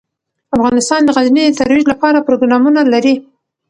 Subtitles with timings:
[0.55, 3.15] افغانستان د غزني د ترویج لپاره پروګرامونه لري.